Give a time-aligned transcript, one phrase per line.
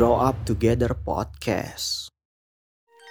[0.00, 2.08] Grow Up Together Podcast.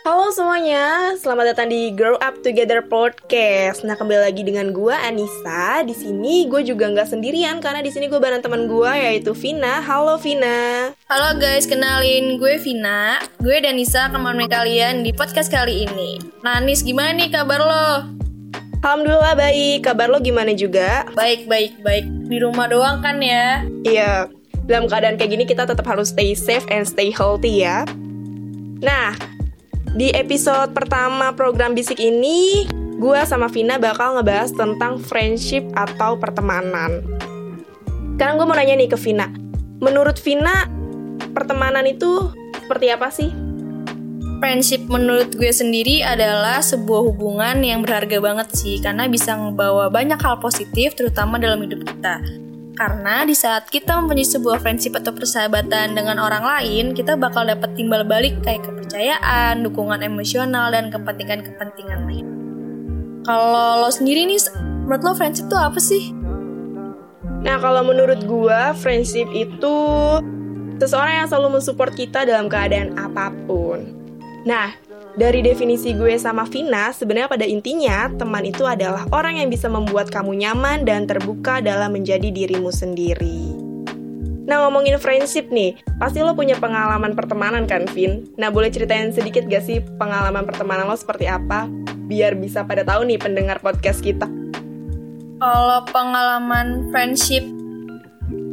[0.02, 3.86] Halo semuanya, selamat datang di Grow Up Together Podcast.
[3.86, 5.86] Nah kembali lagi dengan gue Anissa.
[5.86, 9.86] Di sini gue juga nggak sendirian karena di sini gue bareng teman gue yaitu Vina.
[9.86, 10.90] Halo Vina.
[11.06, 13.22] Halo guys, kenalin gue Vina.
[13.38, 16.18] Gue dan Nisa akan menemani kalian di podcast kali ini.
[16.42, 18.18] Nah Nis, gimana nih kabar lo?
[18.82, 19.86] Alhamdulillah baik.
[19.86, 21.06] Kabar lo gimana juga?
[21.14, 22.10] Baik, baik, baik.
[22.26, 23.62] Di rumah doang kan ya?
[23.86, 24.39] Iya,
[24.70, 27.84] dalam keadaan kayak gini kita tetap harus stay safe and stay healthy ya.
[28.80, 29.18] Nah,
[29.98, 32.70] di episode pertama program Bisik ini,
[33.02, 37.02] gue sama Vina bakal ngebahas tentang friendship atau pertemanan.
[38.16, 39.28] Sekarang gue mau nanya nih ke Vina.
[39.82, 40.70] Menurut Vina,
[41.34, 42.30] pertemanan itu
[42.62, 43.34] seperti apa sih?
[44.40, 50.16] Friendship menurut gue sendiri adalah sebuah hubungan yang berharga banget sih karena bisa ngebawa banyak
[50.16, 52.24] hal positif terutama dalam hidup kita.
[52.80, 57.76] Karena di saat kita mempunyai sebuah friendship atau persahabatan dengan orang lain, kita bakal dapat
[57.76, 62.28] timbal balik kayak kepercayaan, dukungan emosional, dan kepentingan-kepentingan lain.
[63.28, 64.40] Kalau lo sendiri nih,
[64.88, 66.16] menurut lo friendship itu apa sih?
[67.44, 69.76] Nah, kalau menurut gue, friendship itu
[70.80, 73.92] seseorang yang selalu mensupport kita dalam keadaan apa pun.
[74.48, 74.72] Nah,
[75.20, 80.08] dari definisi gue sama Vina, sebenarnya pada intinya teman itu adalah orang yang bisa membuat
[80.08, 83.52] kamu nyaman dan terbuka dalam menjadi dirimu sendiri.
[84.48, 88.32] Nah ngomongin friendship nih, pasti lo punya pengalaman pertemanan kan Vin?
[88.40, 91.68] Nah boleh ceritain sedikit gak sih pengalaman pertemanan lo seperti apa?
[92.08, 94.26] Biar bisa pada tahu nih pendengar podcast kita.
[95.44, 97.44] Kalau pengalaman friendship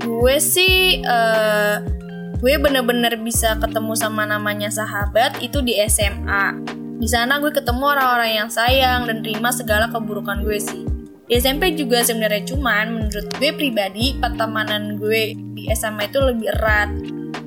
[0.03, 1.96] gue sih uh,
[2.37, 6.53] gue bener-bener bisa ketemu sama namanya sahabat itu di SMA.
[7.01, 10.85] Di sana gue ketemu orang-orang yang sayang dan terima segala keburukan gue sih.
[11.27, 16.93] Di SMP juga sebenarnya cuman menurut gue pribadi pertemanan gue di SMA itu lebih erat.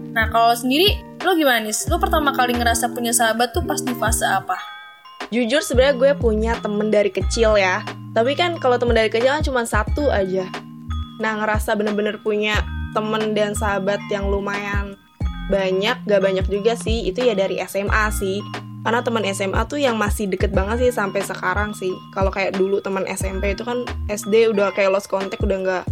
[0.09, 1.75] Nah kalau sendiri lo gimana nih?
[1.85, 4.57] Lo pertama kali ngerasa punya sahabat tuh pas di fase apa?
[5.29, 7.85] Jujur sebenarnya gue punya temen dari kecil ya.
[8.17, 10.49] Tapi kan kalau temen dari kecil kan cuma satu aja.
[11.21, 14.97] Nah ngerasa bener-bener punya temen dan sahabat yang lumayan
[15.49, 18.39] banyak, gak banyak juga sih, itu ya dari SMA sih.
[18.79, 21.91] Karena teman SMA tuh yang masih deket banget sih sampai sekarang sih.
[22.15, 25.85] Kalau kayak dulu teman SMP itu kan SD udah kayak lost contact udah nggak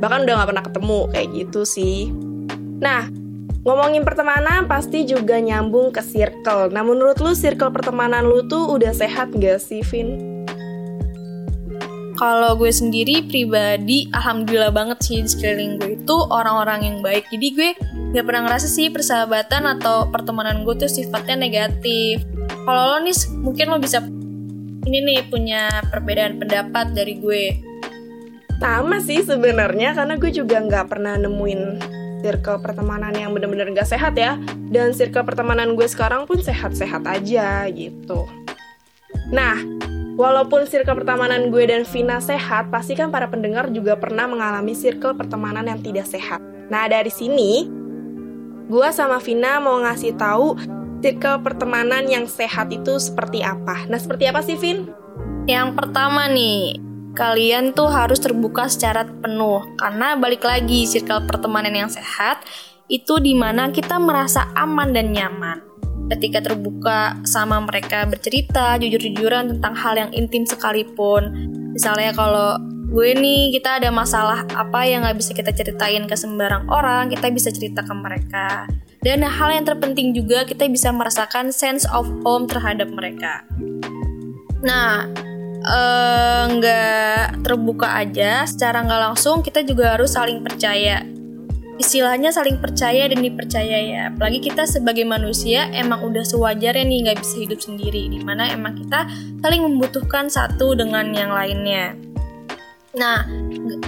[0.00, 2.08] bahkan udah nggak pernah ketemu kayak gitu sih.
[2.78, 3.10] Nah,
[3.66, 6.70] ngomongin pertemanan pasti juga nyambung ke circle.
[6.72, 10.37] Nah, menurut lu circle pertemanan lu tuh udah sehat gak sih, Vin?
[12.18, 17.30] Kalau gue sendiri pribadi, alhamdulillah banget sih di sekeliling gue itu orang-orang yang baik.
[17.30, 17.68] Jadi gue
[18.10, 22.26] gak pernah ngerasa sih persahabatan atau pertemanan gue tuh sifatnya negatif.
[22.66, 24.02] Kalau lo nih, mungkin lo bisa
[24.90, 27.44] ini nih punya perbedaan pendapat dari gue.
[28.58, 31.62] Sama sih sebenarnya karena gue juga nggak pernah nemuin
[32.18, 34.34] circle pertemanan yang bener-bener gak sehat ya.
[34.74, 38.26] Dan circle pertemanan gue sekarang pun sehat-sehat aja gitu.
[39.30, 39.62] Nah,
[40.18, 45.14] Walaupun circle pertemanan gue dan Vina sehat, pasti kan para pendengar juga pernah mengalami circle
[45.14, 46.42] pertemanan yang tidak sehat.
[46.66, 47.70] Nah, dari sini
[48.66, 50.58] gue sama Vina mau ngasih tahu
[50.98, 53.86] circle pertemanan yang sehat itu seperti apa.
[53.86, 54.90] Nah, seperti apa sih, Vin?
[55.46, 56.82] Yang pertama nih,
[57.14, 62.42] kalian tuh harus terbuka secara penuh karena balik lagi circle pertemanan yang sehat
[62.90, 65.67] itu di mana kita merasa aman dan nyaman
[66.08, 71.32] ketika terbuka sama mereka bercerita jujur-jujuran tentang hal yang intim sekalipun.
[71.76, 72.56] Misalnya kalau
[72.88, 77.28] gue nih kita ada masalah apa yang nggak bisa kita ceritain ke sembarang orang kita
[77.28, 78.64] bisa cerita ke mereka.
[79.04, 83.44] Dan hal yang terpenting juga kita bisa merasakan sense of home terhadap mereka.
[84.64, 85.06] Nah
[86.48, 91.02] nggak uh, terbuka aja secara nggak langsung kita juga harus saling percaya
[91.78, 94.02] istilahnya saling percaya dan dipercaya ya.
[94.10, 98.10] Apalagi kita sebagai manusia emang udah sewajarnya nih nggak bisa hidup sendiri.
[98.10, 99.06] Di mana emang kita
[99.40, 101.94] saling membutuhkan satu dengan yang lainnya.
[102.98, 103.22] Nah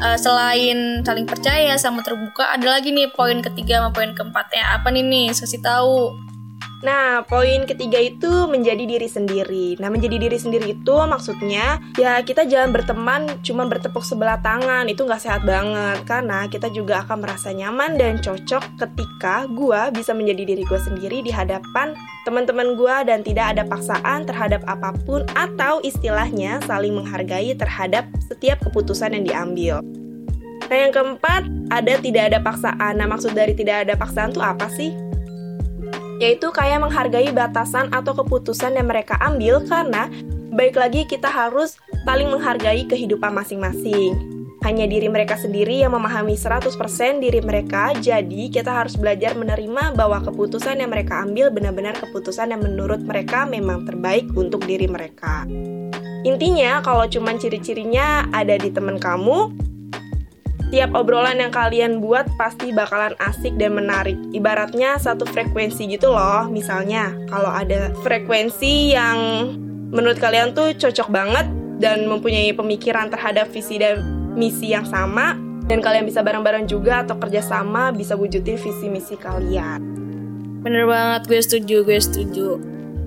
[0.06, 4.78] eh, selain saling percaya sama terbuka ada lagi nih poin ketiga sama poin keempatnya.
[4.78, 5.26] Apa nih nih?
[5.34, 6.14] Kasih tahu
[6.80, 9.76] Nah, poin ketiga itu menjadi diri sendiri.
[9.76, 14.88] Nah, menjadi diri sendiri itu maksudnya ya kita jangan berteman cuma bertepuk sebelah tangan.
[14.88, 20.16] Itu nggak sehat banget karena kita juga akan merasa nyaman dan cocok ketika gue bisa
[20.16, 21.92] menjadi diri gue sendiri di hadapan
[22.24, 28.56] teman-teman gue dan tidak ada paksaan terhadap apa pun atau istilahnya saling menghargai terhadap setiap
[28.64, 29.74] keputusan yang diambil.
[30.70, 33.02] Nah, yang keempat, ada tidak ada paksaan.
[33.02, 35.09] Nah, maksud dari tidak ada paksaan itu apa sih?
[36.20, 40.12] Yaitu kayak menghargai batasan atau keputusan yang mereka ambil karena
[40.52, 44.40] baik lagi kita harus saling menghargai kehidupan masing-masing.
[44.60, 46.76] hanya diri mereka sendiri yang memahami 100%
[47.24, 52.60] diri mereka, jadi kita harus belajar menerima bahwa keputusan yang mereka ambil benar-benar keputusan yang
[52.60, 55.48] menurut mereka memang terbaik untuk diri mereka.
[56.28, 59.69] Intinya, kalau cuman ciri-cirinya ada di teman kamu,
[60.70, 64.16] tiap obrolan yang kalian buat pasti bakalan asik dan menarik.
[64.30, 66.46] Ibaratnya satu frekuensi gitu loh.
[66.46, 69.18] Misalnya, kalau ada frekuensi yang
[69.90, 71.46] menurut kalian tuh cocok banget
[71.82, 74.00] dan mempunyai pemikiran terhadap visi dan
[74.38, 75.34] misi yang sama
[75.66, 79.82] dan kalian bisa bareng-bareng juga atau kerjasama bisa wujudin visi misi kalian.
[80.60, 82.48] Bener banget, gue setuju, gue setuju.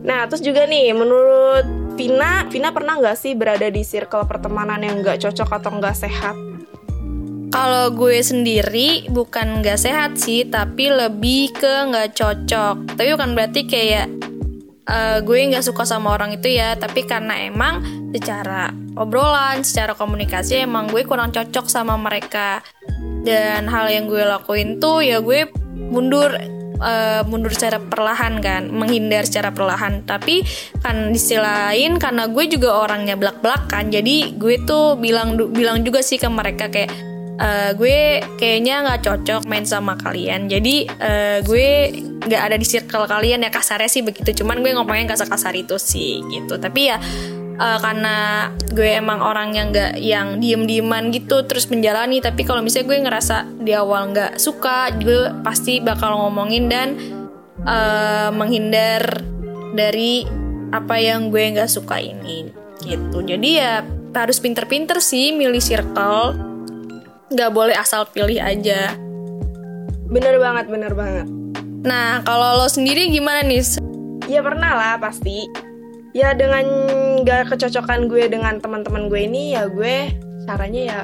[0.03, 1.63] Nah, terus juga nih, menurut
[1.93, 6.35] Vina, Vina pernah nggak sih berada di circle pertemanan yang nggak cocok atau nggak sehat?
[7.53, 12.97] Kalau gue sendiri bukan nggak sehat sih, tapi lebih ke nggak cocok.
[12.97, 14.09] Tapi bukan berarti kayak
[14.89, 20.65] uh, gue nggak suka sama orang itu ya, tapi karena emang secara obrolan, secara komunikasi
[20.65, 22.65] emang gue kurang cocok sama mereka.
[23.21, 25.45] Dan hal yang gue lakuin tuh ya gue
[25.77, 26.33] mundur
[26.81, 30.01] uh, mundur secara perlahan kan, menghindar secara perlahan.
[30.09, 30.41] Tapi
[30.81, 35.85] kan di sisi lain karena gue juga orangnya belak-belak kan, jadi gue tuh bilang bilang
[35.85, 40.51] juga sih ke mereka kayak uh, gue kayaknya nggak cocok main sama kalian.
[40.51, 41.69] Jadi uh, gue
[42.23, 44.43] nggak ada di circle kalian ya kasarnya sih begitu.
[44.43, 46.59] Cuman gue ngomongnya gak sekasar itu sih gitu.
[46.59, 46.97] Tapi ya
[47.59, 52.63] uh, karena gue emang orang yang nggak yang diem dieman gitu terus menjalani tapi kalau
[52.63, 56.97] misalnya gue ngerasa di awal nggak suka gue pasti bakal ngomongin dan
[57.65, 59.21] uh, menghindar
[59.73, 60.25] dari
[60.73, 62.49] apa yang gue nggak suka ini
[62.81, 63.73] gitu jadi ya
[64.13, 66.52] harus pinter-pinter sih milih circle
[67.33, 68.93] nggak boleh asal pilih aja.
[70.05, 71.25] Bener banget bener banget.
[71.83, 73.81] Nah kalau lo sendiri gimana nih?
[74.29, 75.49] Ya pernah lah pasti.
[76.13, 76.63] Ya dengan
[77.25, 80.13] gak kecocokan gue dengan teman-teman gue ini ya gue
[80.45, 80.99] caranya ya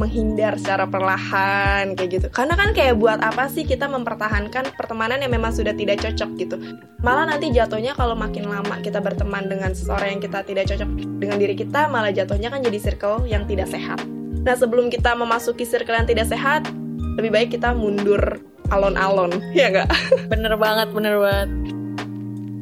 [0.00, 2.26] menghindar secara perlahan kayak gitu.
[2.32, 6.56] Karena kan kayak buat apa sih kita mempertahankan pertemanan yang memang sudah tidak cocok gitu.
[7.04, 10.88] Malah nanti jatuhnya kalau makin lama kita berteman dengan seseorang yang kita tidak cocok
[11.20, 14.00] dengan diri kita malah jatuhnya kan jadi circle yang tidak sehat
[14.46, 16.70] nah sebelum kita memasuki circle yang tidak sehat
[17.18, 18.38] lebih baik kita mundur
[18.70, 19.90] alon-alon ya gak?
[20.30, 21.48] bener banget bener banget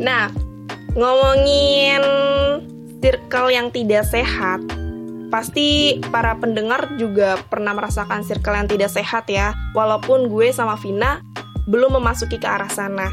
[0.00, 0.32] nah
[0.96, 2.02] ngomongin
[3.04, 4.64] circle yang tidak sehat,
[5.28, 9.52] pasti para pendengar juga pernah merasakan circle yang tidak sehat ya.
[9.76, 11.20] Walaupun gue sama Vina
[11.68, 13.12] belum memasuki ke arah sana.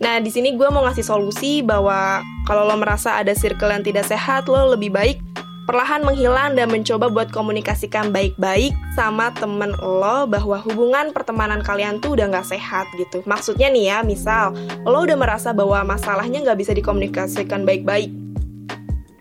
[0.00, 4.08] Nah, di sini gue mau ngasih solusi bahwa kalau lo merasa ada circle yang tidak
[4.08, 5.20] sehat, lo lebih baik
[5.64, 12.16] perlahan menghilang dan mencoba buat komunikasikan baik-baik sama temen lo bahwa hubungan pertemanan kalian tuh
[12.16, 13.24] udah gak sehat gitu.
[13.24, 14.52] Maksudnya nih ya, misal
[14.84, 18.12] lo udah merasa bahwa masalahnya gak bisa dikomunikasikan baik-baik.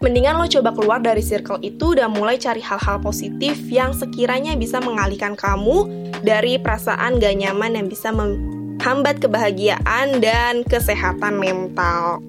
[0.03, 4.83] Mendingan lo coba keluar dari circle itu dan mulai cari hal-hal positif yang sekiranya bisa
[4.83, 5.87] mengalihkan kamu
[6.27, 12.19] dari perasaan gak nyaman yang bisa menghambat kebahagiaan dan kesehatan mental.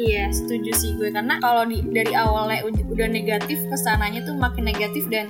[0.00, 1.12] Iya, setuju sih gue.
[1.12, 5.28] Karena kalau dari awalnya udah negatif ke sananya tuh makin negatif dan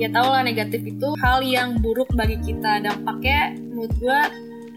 [0.00, 2.80] ya tau lah negatif itu hal yang buruk bagi kita.
[2.80, 4.20] Dampaknya menurut gue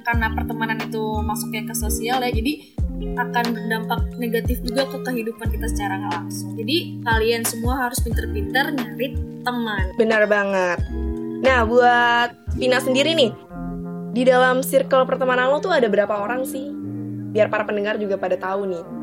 [0.03, 2.53] karena pertemanan itu masuknya ke sosial ya jadi
[3.01, 6.53] akan berdampak negatif juga ke kehidupan kita secara langsung.
[6.59, 9.15] Jadi kalian semua harus pinter-pinter nyari
[9.47, 9.85] teman.
[9.95, 10.83] Benar banget.
[11.41, 13.31] Nah buat Vina sendiri nih
[14.11, 16.67] di dalam circle pertemanan lo tuh ada berapa orang sih?
[17.31, 19.00] Biar para pendengar juga pada tahu nih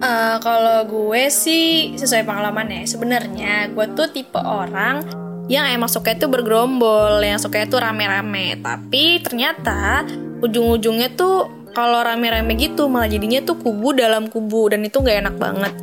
[0.00, 5.04] Uh, kalau gue sih sesuai pengalaman ya sebenarnya gue tuh tipe orang
[5.50, 8.56] yang emang suka itu bergerombol, yang suka itu rame-rame.
[8.62, 10.06] Tapi ternyata
[10.40, 15.36] ujung-ujungnya tuh kalau rame-rame gitu malah jadinya tuh kubu dalam kubu dan itu nggak enak
[15.36, 15.74] banget.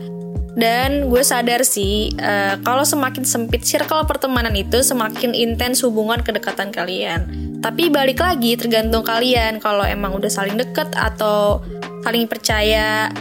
[0.58, 6.74] Dan gue sadar sih uh, kalau semakin sempit circle pertemanan itu semakin intens hubungan kedekatan
[6.74, 7.30] kalian.
[7.62, 11.62] Tapi balik lagi tergantung kalian kalau emang udah saling deket atau
[12.02, 13.12] saling percaya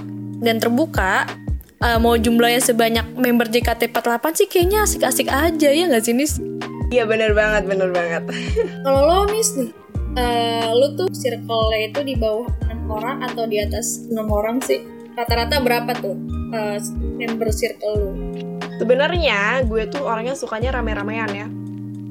[0.47, 1.26] dan terbuka
[1.83, 6.38] uh, mau jumlahnya sebanyak member JKT48 sih kayaknya asik-asik aja ya nggak sih Nis?
[6.95, 8.23] Iya bener banget bener banget.
[8.87, 9.71] Kalau lo Nis nih,
[10.15, 14.87] uh, lo tuh circle-nya itu di bawah enam orang atau di atas enam orang sih?
[15.19, 16.15] Rata-rata berapa tuh
[16.55, 16.79] uh,
[17.19, 18.11] member circle lo?
[18.79, 21.49] Sebenarnya gue tuh orangnya sukanya rame-ramean ya.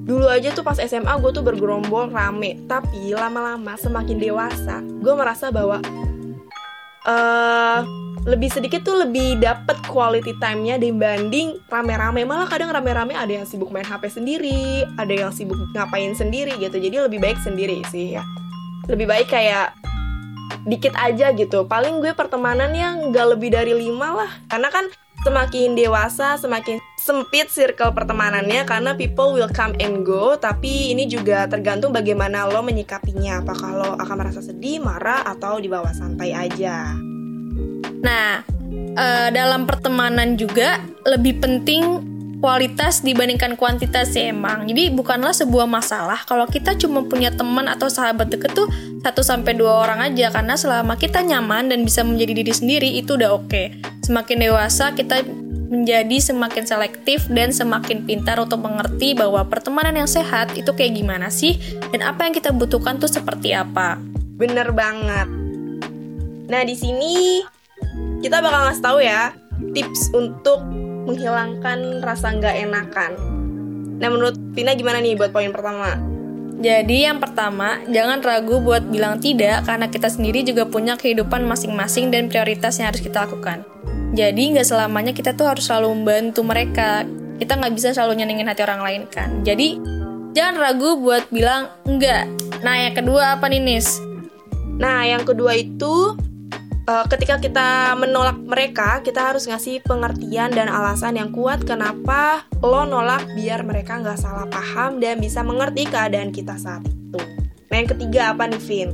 [0.06, 5.50] Dulu aja tuh pas SMA gue tuh bergerombol rame, tapi lama-lama semakin dewasa, gue merasa
[5.50, 5.82] bahwa
[7.06, 7.80] uh,
[8.26, 12.26] lebih sedikit tuh lebih dapet quality time-nya dibanding rame-rame.
[12.26, 16.82] Malah kadang rame-rame ada yang sibuk main HP sendiri ada yang sibuk ngapain sendiri gitu.
[16.82, 18.26] Jadi lebih baik sendiri sih ya.
[18.90, 19.78] Lebih baik kayak
[20.66, 21.70] dikit aja gitu.
[21.70, 24.32] Paling gue pertemanan yang gak lebih dari lima lah.
[24.50, 24.90] Karena kan
[25.25, 31.50] semakin dewasa semakin sempit circle pertemanannya karena people will come and go tapi ini juga
[31.50, 36.94] tergantung bagaimana lo menyikapinya apakah lo akan merasa sedih, marah atau di bawah santai aja.
[38.05, 38.46] Nah,
[38.94, 40.77] uh, dalam pertemanan juga
[41.10, 44.68] lebih penting kualitas dibandingkan kuantitas sih emang.
[44.68, 48.68] Jadi bukanlah sebuah masalah kalau kita cuma punya teman atau sahabat deket tuh
[49.01, 53.15] 1 sampai dua orang aja karena selama kita nyaman dan bisa menjadi diri sendiri itu
[53.15, 53.63] udah oke.
[54.06, 55.25] Semakin dewasa kita
[55.65, 61.34] menjadi semakin selektif dan semakin pintar untuk mengerti bahwa pertemanan yang sehat itu kayak gimana
[61.34, 61.58] sih
[61.89, 63.98] dan apa yang kita butuhkan tuh seperti apa.
[64.38, 65.27] Bener banget.
[66.46, 67.42] Nah, di sini
[68.22, 69.34] kita bakal ngasih tahu ya
[69.74, 73.12] tips untuk menghilangkan rasa nggak enakan.
[74.02, 75.96] Nah menurut Vina gimana nih buat poin pertama?
[76.56, 82.10] Jadi yang pertama, jangan ragu buat bilang tidak karena kita sendiri juga punya kehidupan masing-masing
[82.16, 83.68] dan prioritas yang harus kita lakukan.
[84.16, 87.04] Jadi nggak selamanya kita tuh harus selalu membantu mereka.
[87.36, 89.44] Kita nggak bisa selalu nyenengin hati orang lain kan.
[89.44, 89.76] Jadi
[90.32, 92.24] jangan ragu buat bilang enggak.
[92.64, 94.00] Nah yang kedua apa nih Nis?
[94.80, 96.16] Nah yang kedua itu
[96.86, 102.86] uh, ketika kita menolak mereka, kita harus ngasih pengertian dan alasan yang kuat kenapa lo
[102.86, 107.22] nolak biar mereka nggak salah paham dan bisa mengerti keadaan kita saat itu.
[107.70, 108.89] Nah yang ketiga apa nih Vin?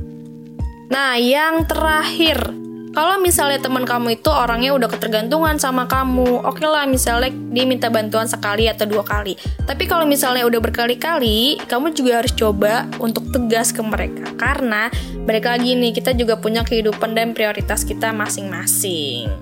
[0.88, 2.61] Nah yang terakhir
[2.92, 7.64] kalau misalnya teman kamu itu orangnya udah ketergantungan sama kamu, oke okay lah misalnya dia
[7.64, 9.32] minta bantuan sekali atau dua kali.
[9.64, 14.28] Tapi kalau misalnya udah berkali-kali, kamu juga harus coba untuk tegas ke mereka.
[14.36, 14.92] Karena
[15.24, 19.32] mereka lagi nih, kita juga punya kehidupan dan prioritas kita masing-masing.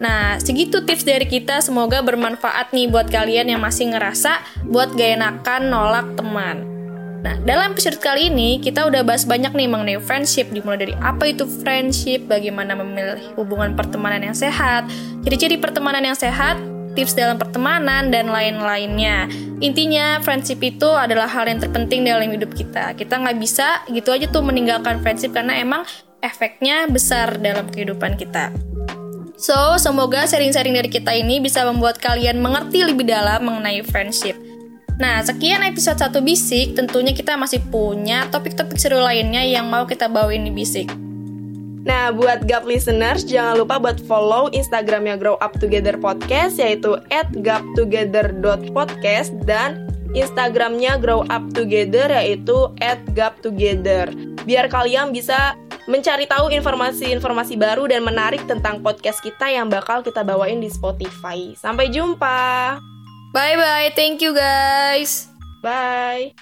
[0.00, 1.60] Nah, segitu tips dari kita.
[1.60, 6.77] Semoga bermanfaat nih buat kalian yang masih ngerasa buat gak enakan nolak teman.
[7.18, 11.26] Nah, dalam episode kali ini kita udah bahas banyak nih mengenai friendship, dimulai dari apa
[11.26, 14.86] itu friendship, bagaimana memilih hubungan pertemanan yang sehat,
[15.26, 16.54] ciri-ciri pertemanan yang sehat,
[16.94, 19.26] tips dalam pertemanan, dan lain-lainnya.
[19.58, 22.94] Intinya, friendship itu adalah hal yang terpenting dalam hidup kita.
[22.94, 25.82] Kita nggak bisa gitu aja tuh meninggalkan friendship karena emang
[26.22, 28.54] efeknya besar dalam kehidupan kita.
[29.38, 34.47] So, semoga sharing-sharing dari kita ini bisa membuat kalian mengerti lebih dalam mengenai friendship.
[34.98, 36.74] Nah, sekian episode 1 Bisik.
[36.74, 40.90] Tentunya kita masih punya topik-topik seru lainnya yang mau kita bawain di Bisik.
[41.86, 47.30] Nah, buat GAP listeners, jangan lupa buat follow Instagramnya Grow Up Together Podcast, yaitu at
[47.30, 54.10] gaptogether.podcast, dan Instagramnya Grow Up Together, yaitu at gaptogether.
[54.44, 55.54] Biar kalian bisa
[55.88, 61.56] mencari tahu informasi-informasi baru dan menarik tentang podcast kita yang bakal kita bawain di Spotify.
[61.56, 62.97] Sampai jumpa!
[63.32, 63.92] Bye bye.
[63.94, 65.28] Thank you guys.
[65.62, 66.34] Bye.